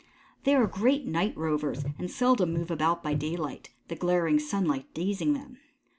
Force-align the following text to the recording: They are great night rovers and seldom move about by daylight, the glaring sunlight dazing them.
They 0.45 0.55
are 0.55 0.65
great 0.65 1.05
night 1.05 1.37
rovers 1.37 1.85
and 1.99 2.09
seldom 2.09 2.53
move 2.53 2.71
about 2.71 3.03
by 3.03 3.13
daylight, 3.13 3.69
the 3.87 3.95
glaring 3.95 4.39
sunlight 4.39 4.91
dazing 4.95 5.33
them. 5.33 5.59